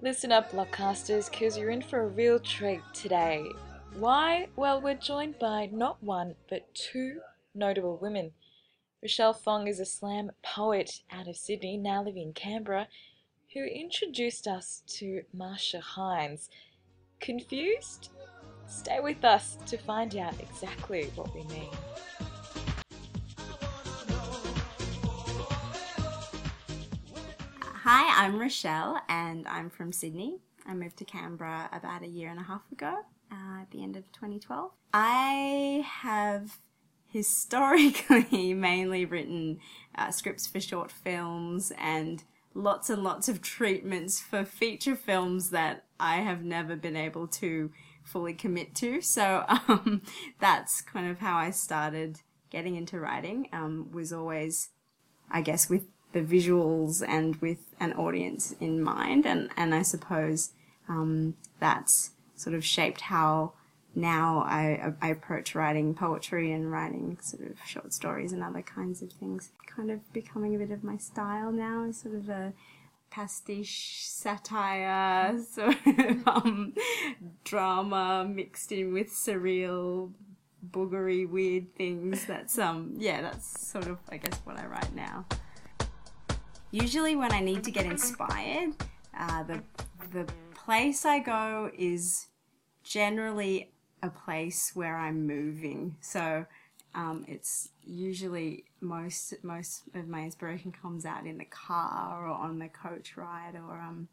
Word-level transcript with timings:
Listen 0.00 0.32
up, 0.32 0.52
Blockcasters, 0.52 1.30
because 1.30 1.58
you're 1.58 1.70
in 1.70 1.82
for 1.82 2.00
a 2.00 2.06
real 2.06 2.38
treat 2.38 2.80
today. 2.94 3.44
Why? 3.98 4.48
Well, 4.56 4.80
we're 4.80 4.94
joined 4.94 5.38
by 5.38 5.68
not 5.72 6.02
one, 6.02 6.34
but 6.48 6.72
two 6.74 7.20
notable 7.54 7.98
women. 8.00 8.32
Roshelle 9.02 9.32
Fong 9.32 9.68
is 9.68 9.80
a 9.80 9.84
slam 9.84 10.30
poet 10.42 11.02
out 11.10 11.28
of 11.28 11.36
Sydney, 11.36 11.76
now 11.76 12.02
living 12.02 12.22
in 12.22 12.32
Canberra, 12.32 12.88
who 13.54 13.64
introduced 13.64 14.46
us 14.46 14.82
to 14.86 15.22
Marcia 15.32 15.80
Hines. 15.80 16.48
Confused? 17.20 18.10
Stay 18.66 19.00
with 19.00 19.24
us 19.24 19.56
to 19.66 19.76
find 19.76 20.16
out 20.16 20.34
exactly 20.40 21.10
what 21.14 21.34
we 21.34 21.42
mean. 21.44 21.70
Hi, 27.90 28.22
I'm 28.22 28.38
Roshelle 28.38 29.00
and 29.08 29.48
I'm 29.48 29.70
from 29.70 29.92
Sydney. 29.92 30.40
I 30.66 30.74
moved 30.74 30.98
to 30.98 31.06
Canberra 31.06 31.70
about 31.72 32.02
a 32.02 32.06
year 32.06 32.28
and 32.28 32.38
a 32.38 32.42
half 32.42 32.70
ago 32.70 32.98
uh, 33.32 33.62
at 33.62 33.70
the 33.70 33.82
end 33.82 33.96
of 33.96 34.12
2012. 34.12 34.72
I 34.92 35.86
have 36.02 36.58
historically 37.06 38.52
mainly 38.52 39.06
written 39.06 39.60
uh, 39.94 40.10
scripts 40.10 40.46
for 40.46 40.60
short 40.60 40.92
films 40.92 41.72
and 41.78 42.24
lots 42.52 42.90
and 42.90 43.02
lots 43.02 43.26
of 43.26 43.40
treatments 43.40 44.20
for 44.20 44.44
feature 44.44 44.94
films 44.94 45.48
that 45.48 45.86
I 45.98 46.16
have 46.16 46.44
never 46.44 46.76
been 46.76 46.94
able 46.94 47.26
to 47.26 47.72
fully 48.04 48.34
commit 48.34 48.74
to. 48.74 49.00
So 49.00 49.46
um, 49.48 50.02
that's 50.38 50.82
kind 50.82 51.10
of 51.10 51.20
how 51.20 51.38
I 51.38 51.52
started 51.52 52.20
getting 52.50 52.76
into 52.76 53.00
writing. 53.00 53.48
Um, 53.50 53.90
was 53.92 54.12
always, 54.12 54.68
I 55.30 55.40
guess, 55.40 55.70
with 55.70 55.86
the 56.12 56.20
visuals 56.20 57.06
and 57.06 57.36
with 57.36 57.74
an 57.80 57.92
audience 57.94 58.54
in 58.60 58.82
mind, 58.82 59.26
and 59.26 59.50
and 59.56 59.74
I 59.74 59.82
suppose 59.82 60.50
um, 60.88 61.34
that's 61.60 62.12
sort 62.34 62.54
of 62.54 62.64
shaped 62.64 63.02
how 63.02 63.52
now 63.94 64.44
I, 64.46 64.94
I 65.02 65.08
approach 65.08 65.54
writing 65.54 65.94
poetry 65.94 66.52
and 66.52 66.70
writing 66.70 67.18
sort 67.20 67.50
of 67.50 67.58
short 67.66 67.92
stories 67.92 68.32
and 68.32 68.42
other 68.42 68.62
kinds 68.62 69.02
of 69.02 69.12
things. 69.12 69.50
Kind 69.66 69.90
of 69.90 70.12
becoming 70.12 70.54
a 70.54 70.58
bit 70.58 70.70
of 70.70 70.84
my 70.84 70.96
style 70.96 71.50
now, 71.50 71.90
sort 71.90 72.14
of 72.14 72.28
a 72.28 72.52
pastiche 73.10 74.04
satire, 74.06 75.38
sort 75.50 75.76
of 75.86 76.28
um, 76.28 76.74
drama 77.44 78.24
mixed 78.28 78.72
in 78.72 78.92
with 78.92 79.10
surreal, 79.10 80.12
boogery, 80.70 81.28
weird 81.28 81.74
things. 81.74 82.24
That's 82.24 82.58
um, 82.58 82.94
yeah, 82.96 83.22
that's 83.22 83.68
sort 83.68 83.88
of 83.88 83.98
I 84.08 84.16
guess 84.18 84.38
what 84.44 84.58
I 84.58 84.66
write 84.66 84.94
now. 84.94 85.26
Usually, 86.70 87.16
when 87.16 87.32
I 87.32 87.40
need 87.40 87.64
to 87.64 87.70
get 87.70 87.86
inspired, 87.86 88.74
uh, 89.18 89.42
the 89.44 89.62
the 90.12 90.26
place 90.54 91.04
I 91.04 91.18
go 91.18 91.70
is 91.76 92.26
generally 92.82 93.70
a 94.02 94.10
place 94.10 94.72
where 94.74 94.96
I'm 94.96 95.26
moving. 95.26 95.96
So 96.00 96.46
um, 96.94 97.24
it's 97.26 97.70
usually 97.82 98.64
most 98.80 99.34
most 99.42 99.82
of 99.94 100.08
my 100.08 100.22
inspiration 100.24 100.72
comes 100.72 101.06
out 101.06 101.26
in 101.26 101.38
the 101.38 101.44
car 101.46 102.26
or 102.26 102.32
on 102.32 102.58
the 102.58 102.68
coach 102.68 103.16
ride 103.16 103.54
or 103.54 103.78
um, 103.78 104.08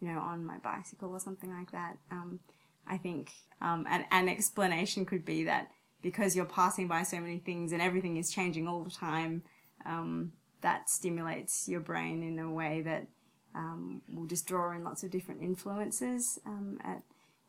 you 0.00 0.08
know 0.08 0.20
on 0.20 0.44
my 0.44 0.58
bicycle 0.58 1.10
or 1.10 1.20
something 1.20 1.50
like 1.50 1.72
that. 1.72 1.96
Um, 2.10 2.40
I 2.86 2.98
think 2.98 3.32
um, 3.62 3.86
an, 3.88 4.04
an 4.10 4.28
explanation 4.28 5.06
could 5.06 5.24
be 5.24 5.44
that 5.44 5.70
because 6.02 6.36
you're 6.36 6.44
passing 6.44 6.86
by 6.86 7.02
so 7.02 7.18
many 7.18 7.38
things 7.38 7.72
and 7.72 7.80
everything 7.80 8.18
is 8.18 8.30
changing 8.30 8.68
all 8.68 8.84
the 8.84 8.90
time, 8.90 9.42
um, 9.86 10.32
that 10.64 10.88
stimulates 10.88 11.68
your 11.68 11.80
brain 11.80 12.22
in 12.22 12.38
a 12.38 12.50
way 12.50 12.80
that 12.80 13.06
um, 13.54 14.00
will 14.12 14.24
just 14.24 14.46
draw 14.46 14.72
in 14.72 14.82
lots 14.82 15.04
of 15.04 15.10
different 15.10 15.42
influences 15.42 16.38
um, 16.46 16.78
at 16.82 17.02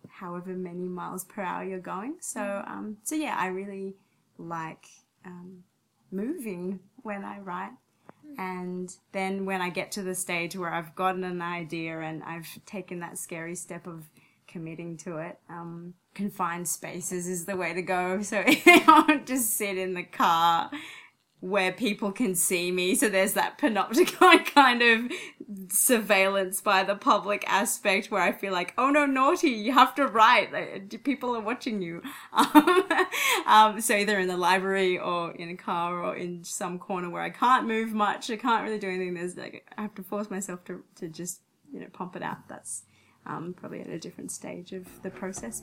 however 0.10 0.52
many 0.52 0.90
miles 0.90 1.24
per 1.24 1.42
hour 1.42 1.64
you're 1.64 1.80
going. 1.80 2.18
So, 2.20 2.62
um, 2.68 2.98
so 3.04 3.16
yeah, 3.16 3.38
I 3.40 3.48
really 3.48 3.96
like 4.38 4.86
um, 5.26 5.64
moving 6.12 6.82
when 7.04 7.24
I 7.24 7.40
write. 7.40 7.72
And 8.38 8.94
then 9.14 9.46
when 9.46 9.62
I 9.62 9.70
get 9.70 9.94
to 9.94 10.04
the 10.04 10.14
stage 10.14 10.58
where 10.58 10.74
I've 10.74 10.94
gotten 10.94 11.24
an 11.24 11.42
idea 11.42 12.02
and 12.02 12.22
I've 12.22 12.50
taken 12.66 13.00
that 13.00 13.18
scary 13.18 13.56
step 13.56 13.88
of 13.88 14.10
committing 14.46 14.98
to 14.98 15.20
it, 15.20 15.40
um, 15.50 15.94
confined 16.14 16.68
spaces 16.68 17.28
is 17.28 17.46
the 17.46 17.56
way 17.56 17.74
to 17.74 17.82
go. 17.82 18.20
So 18.24 18.44
I 18.46 19.06
won't 19.08 19.26
just 19.26 19.52
sit 19.52 19.78
in 19.78 19.94
the 19.94 20.04
car 20.04 20.70
where 21.46 21.72
people 21.72 22.12
can 22.12 22.34
see 22.34 22.72
me. 22.72 22.96
So 22.96 23.08
there's 23.08 23.34
that 23.34 23.60
panopticon 23.60 24.46
kind 24.54 24.82
of 24.82 25.12
surveillance 25.72 26.60
by 26.60 26.84
the 26.84 26.96
public 26.96 27.44
aspect 27.48 28.10
where 28.10 28.22
I 28.22 28.32
feel 28.32 28.52
like, 28.52 28.74
oh 28.80 28.90
no, 28.90 29.06
naughty, 29.06 29.50
you 29.50 29.72
have 29.72 29.94
to 29.96 30.08
write. 30.08 31.04
People 31.04 31.36
are 31.36 31.42
watching 31.42 31.84
you. 31.84 32.02
Um, 32.34 32.84
um, 33.46 33.82
so 33.82 33.96
either 33.96 34.18
in 34.20 34.28
the 34.28 34.38
library 34.38 34.98
or 34.98 35.34
in 35.34 35.50
a 35.50 35.56
car 35.56 36.04
or 36.04 36.16
in 36.16 36.44
some 36.44 36.80
corner 36.80 37.12
where 37.12 37.22
I 37.22 37.30
can't 37.30 37.68
move 37.68 37.94
much, 37.94 38.32
I 38.32 38.38
can't 38.38 38.64
really 38.64 38.80
do 38.80 38.90
anything. 38.90 39.14
There's 39.14 39.38
like, 39.38 39.72
I 39.78 39.84
have 39.84 39.94
to 39.96 40.04
force 40.04 40.32
myself 40.32 40.64
to, 40.66 40.84
to 40.96 41.08
just, 41.08 41.42
you 41.72 41.80
know, 41.80 41.88
pump 41.94 42.16
it 42.16 42.24
out. 42.24 42.48
That's 42.48 42.84
um, 43.28 43.54
probably 43.56 43.82
at 43.82 43.88
a 43.88 44.00
different 44.00 44.32
stage 44.32 44.72
of 44.72 44.88
the 45.04 45.12
process. 45.12 45.62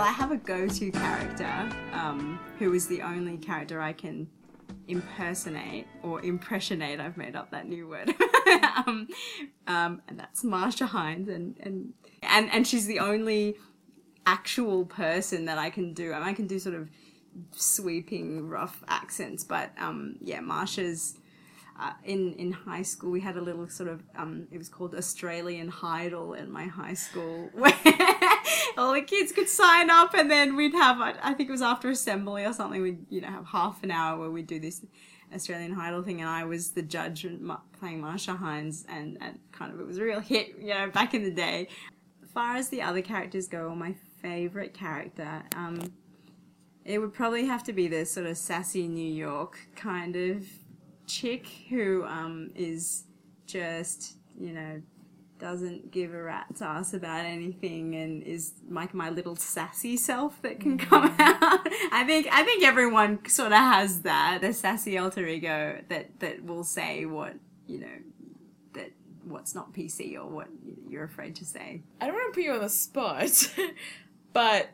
Well, 0.00 0.08
I 0.08 0.12
have 0.12 0.32
a 0.32 0.38
go-to 0.38 0.90
character 0.90 1.68
um, 1.92 2.40
who 2.58 2.72
is 2.72 2.86
the 2.86 3.02
only 3.02 3.36
character 3.36 3.82
I 3.82 3.92
can 3.92 4.28
impersonate 4.88 5.86
or 6.02 6.22
impressionate. 6.22 7.00
I've 7.00 7.18
made 7.18 7.36
up 7.36 7.50
that 7.50 7.68
new 7.68 7.86
word, 7.86 8.14
um, 8.86 9.08
um, 9.66 10.00
and 10.08 10.18
that's 10.18 10.42
Marcia 10.42 10.86
Hines, 10.86 11.28
and 11.28 11.54
and 11.60 11.92
and 12.22 12.50
and 12.50 12.66
she's 12.66 12.86
the 12.86 12.98
only 12.98 13.56
actual 14.24 14.86
person 14.86 15.44
that 15.44 15.58
I 15.58 15.68
can 15.68 15.92
do. 15.92 16.14
I, 16.14 16.18
mean, 16.18 16.28
I 16.28 16.32
can 16.32 16.46
do 16.46 16.58
sort 16.58 16.76
of 16.76 16.88
sweeping, 17.50 18.48
rough 18.48 18.82
accents, 18.88 19.44
but 19.44 19.72
um, 19.78 20.16
yeah, 20.22 20.40
Marcia's. 20.40 21.18
Uh, 21.78 21.92
in 22.04 22.34
in 22.34 22.52
high 22.52 22.82
school, 22.82 23.10
we 23.10 23.20
had 23.20 23.36
a 23.36 23.40
little 23.40 23.66
sort 23.66 23.88
of 23.88 24.02
um, 24.14 24.46
it 24.50 24.58
was 24.58 24.68
called 24.68 24.94
Australian 24.94 25.68
Heidel 25.68 26.34
in 26.34 26.50
my 26.50 26.64
high 26.64 26.92
school, 26.92 27.48
where 27.54 27.72
all 28.78 28.92
the 28.94 29.02
kids 29.02 29.32
could 29.32 29.48
sign 29.48 29.90
up, 29.90 30.14
and 30.14 30.30
then 30.30 30.56
we'd 30.56 30.74
have 30.74 31.00
I 31.00 31.34
think 31.34 31.48
it 31.48 31.52
was 31.52 31.62
after 31.62 31.88
assembly 31.90 32.44
or 32.44 32.52
something. 32.52 32.82
We'd 32.82 33.06
you 33.10 33.20
know 33.20 33.28
have 33.28 33.46
half 33.46 33.82
an 33.82 33.90
hour 33.90 34.18
where 34.18 34.30
we'd 34.30 34.46
do 34.46 34.60
this 34.60 34.84
Australian 35.34 35.78
Idol 35.78 36.02
thing, 36.02 36.20
and 36.20 36.28
I 36.28 36.44
was 36.44 36.70
the 36.70 36.82
judge 36.82 37.26
playing 37.78 38.00
Marcia 38.00 38.34
Hines, 38.34 38.84
and, 38.88 39.18
and 39.20 39.38
kind 39.52 39.72
of 39.72 39.80
it 39.80 39.86
was 39.86 39.98
a 39.98 40.02
real 40.02 40.20
hit, 40.20 40.56
you 40.58 40.74
know, 40.74 40.90
back 40.90 41.14
in 41.14 41.22
the 41.22 41.30
day. 41.30 41.68
As 42.22 42.30
far 42.30 42.56
as 42.56 42.68
the 42.68 42.82
other 42.82 43.02
characters 43.02 43.48
go, 43.48 43.74
my 43.74 43.94
favorite 44.20 44.74
character, 44.74 45.42
um, 45.56 45.92
it 46.84 46.98
would 46.98 47.12
probably 47.12 47.46
have 47.46 47.62
to 47.64 47.72
be 47.72 47.88
the 47.88 48.04
sort 48.04 48.26
of 48.26 48.36
sassy 48.36 48.88
New 48.88 49.12
York 49.12 49.58
kind 49.76 50.16
of 50.16 50.46
chick 51.06 51.46
who 51.68 52.04
um, 52.04 52.50
is 52.54 53.04
just, 53.46 54.16
you 54.38 54.52
know, 54.52 54.82
doesn't 55.40 55.90
give 55.90 56.14
a 56.14 56.22
rat's 56.22 56.62
ass 56.62 56.92
about 56.94 57.24
anything 57.24 57.94
and 57.96 58.22
is 58.22 58.52
like 58.68 58.94
my 58.94 59.10
little 59.10 59.34
sassy 59.34 59.96
self 59.96 60.40
that 60.42 60.60
can 60.60 60.78
come 60.78 61.10
mm. 61.10 61.20
out. 61.20 61.60
I 61.92 62.04
think 62.06 62.28
I 62.30 62.42
think 62.44 62.64
everyone 62.64 63.26
sort 63.28 63.52
of 63.52 63.58
has 63.58 64.02
that, 64.02 64.44
a 64.44 64.52
sassy 64.52 64.98
alter 64.98 65.26
ego 65.26 65.80
that 65.88 66.20
that 66.20 66.44
will 66.44 66.64
say 66.64 67.06
what, 67.06 67.34
you 67.66 67.80
know, 67.80 67.98
that 68.74 68.92
what's 69.24 69.54
not 69.54 69.72
PC 69.72 70.16
or 70.16 70.26
what 70.26 70.48
you're 70.88 71.04
afraid 71.04 71.34
to 71.36 71.44
say. 71.44 71.82
I 72.00 72.06
don't 72.06 72.14
want 72.14 72.32
to 72.32 72.38
put 72.38 72.44
you 72.44 72.52
on 72.52 72.60
the 72.60 72.68
spot, 72.68 73.54
but 74.32 74.68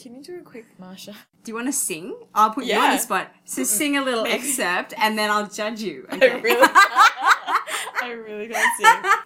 can 0.00 0.14
you 0.14 0.22
do 0.22 0.38
a 0.38 0.42
quick 0.42 0.66
Marcia? 0.78 1.12
Do 1.42 1.50
you 1.50 1.56
want 1.56 1.66
to 1.66 1.72
sing? 1.72 2.16
I'll 2.32 2.50
put 2.50 2.66
you 2.66 2.76
on 2.76 2.92
the 2.92 2.98
spot. 2.98 3.32
So 3.44 3.64
sing 3.64 3.96
a 3.96 4.02
little 4.02 4.26
excerpt 4.26 4.94
and 4.96 5.18
then 5.18 5.28
I'll 5.28 5.48
judge 5.48 5.80
you. 5.80 6.06
I 6.10 6.16
really, 6.16 6.60
I 8.02 8.10
really 8.12 8.48
can't 8.48 8.76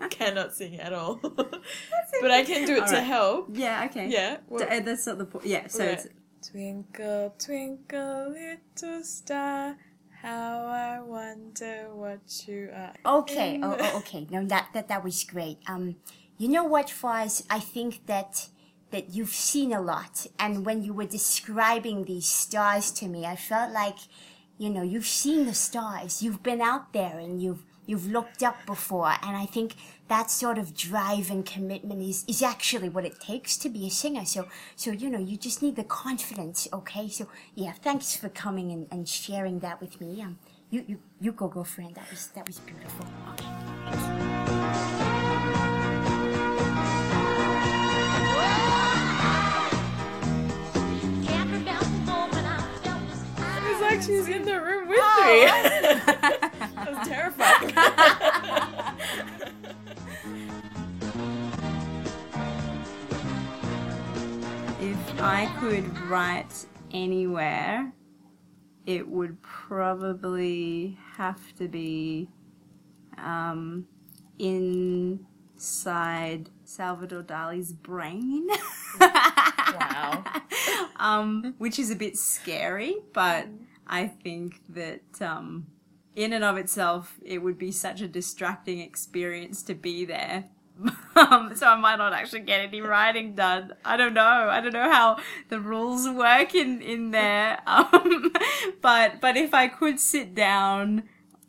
sing. 0.00 0.08
Cannot 0.10 0.54
sing 0.54 0.80
at 0.80 0.92
all. 0.92 1.16
but 2.20 2.30
I 2.30 2.42
can 2.44 2.66
do 2.66 2.76
it 2.76 2.82
All 2.82 2.88
to 2.88 2.94
right. 2.94 3.02
help. 3.04 3.48
Yeah, 3.52 3.86
okay. 3.90 4.08
Yeah. 4.08 4.36
D- 4.36 4.42
Well, 4.48 4.62
uh, 4.70 4.80
that's 4.80 5.06
not 5.06 5.18
the 5.18 5.24
point. 5.26 5.46
Yeah, 5.46 5.66
so 5.68 5.84
Right. 5.84 5.92
it's, 5.94 6.06
Twinkle, 6.50 7.34
twinkle, 7.38 8.34
little 8.34 9.02
star, 9.04 9.76
how 10.22 10.66
I 10.66 11.00
wonder 11.00 11.88
what 11.94 12.48
you 12.48 12.68
are. 12.74 12.94
Okay, 13.20 13.60
oh, 13.62 13.76
oh, 13.78 13.98
okay. 13.98 14.26
No, 14.28 14.44
that, 14.46 14.68
that 14.74 14.88
that 14.88 15.04
was 15.04 15.22
great. 15.22 15.58
Um, 15.68 15.96
you 16.38 16.48
know 16.48 16.64
what, 16.64 16.88
Foz? 16.88 17.44
I 17.48 17.60
think 17.60 18.06
that 18.06 18.48
that 18.90 19.10
you've 19.14 19.30
seen 19.30 19.72
a 19.72 19.80
lot, 19.80 20.26
and 20.38 20.66
when 20.66 20.82
you 20.82 20.92
were 20.92 21.06
describing 21.06 22.04
these 22.04 22.26
stars 22.26 22.90
to 22.92 23.06
me, 23.08 23.24
I 23.24 23.36
felt 23.36 23.72
like, 23.72 23.98
you 24.58 24.68
know, 24.68 24.82
you've 24.82 25.06
seen 25.06 25.46
the 25.46 25.54
stars. 25.54 26.22
You've 26.22 26.42
been 26.42 26.60
out 26.60 26.92
there, 26.92 27.18
and 27.18 27.40
you've 27.40 27.62
you've 27.86 28.06
looked 28.06 28.42
up 28.42 28.64
before, 28.66 29.12
and 29.22 29.36
I 29.36 29.46
think 29.46 29.74
that 30.08 30.30
sort 30.30 30.58
of 30.58 30.74
drive 30.74 31.30
and 31.30 31.44
commitment 31.44 32.02
is 32.02 32.24
is 32.28 32.42
actually 32.42 32.88
what 32.88 33.04
it 33.04 33.20
takes 33.20 33.56
to 33.58 33.68
be 33.68 33.86
a 33.86 33.90
singer. 33.90 34.24
So 34.24 34.48
so 34.76 34.90
you 34.92 35.08
know, 35.10 35.18
you 35.18 35.36
just 35.36 35.62
need 35.62 35.76
the 35.76 35.84
confidence. 35.84 36.68
Okay, 36.72 37.08
so 37.08 37.26
yeah, 37.54 37.72
thanks 37.72 38.16
for 38.16 38.28
coming 38.28 38.70
and, 38.72 38.86
and 38.90 39.08
sharing 39.08 39.60
that 39.60 39.80
with 39.80 40.00
me. 40.00 40.22
Um, 40.22 40.38
You 40.72 40.84
you 40.88 40.98
you 41.20 41.32
go, 41.32 41.48
girlfriend. 41.48 41.94
That 41.96 42.08
was 42.10 42.28
that 42.34 42.46
was 42.46 42.58
beautiful. 42.60 43.06
It's 53.64 53.80
like 53.80 54.02
she's 54.02 54.28
in 54.28 54.44
the 54.44 54.60
room 54.60 54.88
with 54.88 54.98
me. 54.98 56.02
I 65.24 65.46
could 65.60 65.96
write 66.08 66.66
anywhere, 66.92 67.92
it 68.86 69.06
would 69.06 69.40
probably 69.40 70.98
have 71.16 71.54
to 71.58 71.68
be 71.68 72.28
um, 73.16 73.86
inside 74.40 75.60
Salvador 76.64 77.22
Dali's 77.22 77.72
brain. 77.72 78.48
wow. 79.00 80.24
um, 80.96 81.54
which 81.58 81.78
is 81.78 81.92
a 81.92 81.96
bit 81.96 82.18
scary, 82.18 82.96
but 83.12 83.46
I 83.86 84.08
think 84.08 84.60
that 84.70 85.22
um, 85.22 85.68
in 86.16 86.32
and 86.32 86.42
of 86.42 86.56
itself, 86.56 87.20
it 87.24 87.38
would 87.38 87.58
be 87.58 87.70
such 87.70 88.00
a 88.00 88.08
distracting 88.08 88.80
experience 88.80 89.62
to 89.62 89.74
be 89.74 90.04
there. 90.04 90.46
Um, 91.16 91.52
so 91.54 91.66
I 91.66 91.76
might 91.76 91.96
not 91.96 92.12
actually 92.12 92.40
get 92.40 92.60
any 92.60 92.80
writing 92.80 93.34
done. 93.34 93.72
I 93.84 93.96
don't 93.96 94.14
know. 94.14 94.48
I 94.50 94.60
don't 94.60 94.72
know 94.72 94.90
how 94.90 95.18
the 95.48 95.60
rules 95.60 96.08
work 96.08 96.54
in 96.54 96.80
in 96.82 97.10
there. 97.10 97.60
Um, 97.72 98.32
but 98.80 99.20
but 99.20 99.36
if 99.36 99.54
I 99.54 99.66
could 99.68 99.98
sit 99.98 100.34
down, 100.34 101.04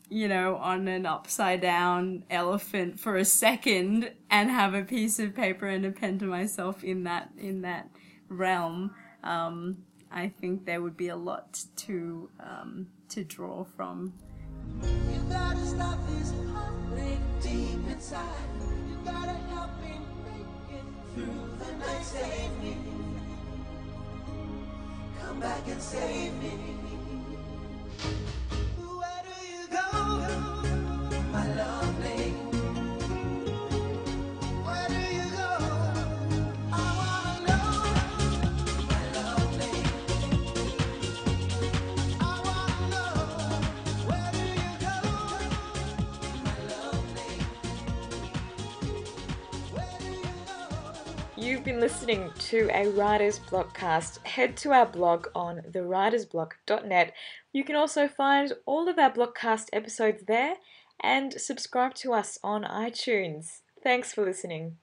you 0.10 0.28
know, 0.28 0.56
on 0.58 0.88
an 0.88 1.06
upside 1.06 1.62
down 1.62 2.24
elephant 2.30 3.00
for 3.00 3.18
a 3.18 3.26
second 3.26 4.12
and 4.30 4.50
have 4.50 4.74
a 4.74 4.84
piece 4.84 5.20
of 5.20 5.36
paper 5.36 5.68
and 5.68 5.86
a 5.86 5.92
pen 5.92 6.20
to 6.20 6.26
myself 6.26 6.84
in 6.84 7.04
that 7.04 7.30
in 7.38 7.62
that 7.62 7.90
realm, 8.30 8.96
um, 9.24 9.84
I 10.12 10.30
think 10.30 10.66
there 10.66 10.82
would 10.82 10.98
be 10.98 11.10
a 11.10 11.16
lot 11.16 11.64
to 11.78 12.30
um, 12.40 12.88
to 13.10 13.24
draw 13.24 13.64
from. 13.64 14.14
Gotta 19.06 19.34
help 19.52 19.70
me 19.82 20.00
make 20.24 20.78
it 20.78 20.86
through 21.14 21.50
the 21.60 21.72
night. 21.78 22.04
Save 22.04 22.52
me. 22.62 22.78
Come 25.22 25.40
back 25.40 25.68
and 25.68 25.82
save 25.82 26.34
me. 26.42 27.13
You've 51.44 51.66
been 51.66 51.82
listening 51.82 52.32
to 52.52 52.70
a 52.72 52.88
Writer's 52.88 53.38
Blockcast. 53.38 54.26
Head 54.26 54.56
to 54.58 54.72
our 54.72 54.86
blog 54.86 55.28
on 55.36 55.62
thewritersblock.net. 55.72 57.14
You 57.52 57.66
can 57.66 57.76
also 57.76 58.08
find 58.08 58.54
all 58.66 58.88
of 58.88 58.98
our 58.98 59.12
Blockcast 59.12 59.68
episodes 59.74 60.24
there 60.26 60.56
and 61.02 61.34
subscribe 61.34 61.96
to 61.96 62.14
us 62.14 62.40
on 62.46 62.64
iTunes. 62.64 63.60
Thanks 63.84 64.14
for 64.14 64.24
listening. 64.24 64.78